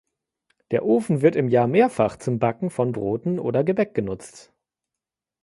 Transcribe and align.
Der 0.71 0.83
Ofen 0.83 1.21
wird 1.21 1.35
im 1.35 1.47
Jahr 1.47 1.67
mehrfach 1.67 2.17
zum 2.17 2.39
Backen 2.39 2.71
von 2.71 2.91
Broten 2.91 3.37
oder 3.37 3.63
Gebäck 3.63 3.93
genutzt. 3.93 4.51